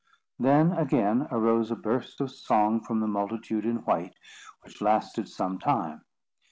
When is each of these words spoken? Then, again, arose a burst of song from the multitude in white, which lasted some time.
Then, 0.39 0.71
again, 0.71 1.27
arose 1.29 1.69
a 1.69 1.75
burst 1.75 2.21
of 2.21 2.31
song 2.31 2.81
from 2.83 3.01
the 3.01 3.07
multitude 3.07 3.65
in 3.67 3.85
white, 3.85 4.15
which 4.63 4.81
lasted 4.81 5.29
some 5.29 5.59
time. 5.59 6.01